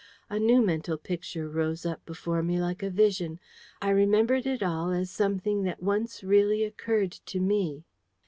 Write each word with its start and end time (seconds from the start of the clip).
A 0.31 0.39
new 0.39 0.63
mental 0.63 0.97
picture 0.97 1.47
rose 1.47 1.85
up 1.85 2.03
before 2.07 2.41
me 2.41 2.59
like 2.59 2.81
a 2.81 2.89
vision. 2.89 3.39
I 3.83 3.91
remembered 3.91 4.47
it 4.47 4.63
all 4.63 4.89
as 4.89 5.11
something 5.11 5.61
that 5.65 5.83
once 5.83 6.23
really 6.23 6.63
occurred 6.63 7.11
to 7.27 7.39
me. 7.39 7.83